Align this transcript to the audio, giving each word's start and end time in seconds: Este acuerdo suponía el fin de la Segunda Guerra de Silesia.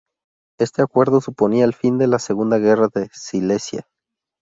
Este 0.59 0.81
acuerdo 0.81 1.21
suponía 1.21 1.63
el 1.63 1.75
fin 1.75 1.99
de 1.99 2.07
la 2.07 2.17
Segunda 2.17 2.57
Guerra 2.57 2.87
de 2.91 3.09
Silesia. 3.13 3.83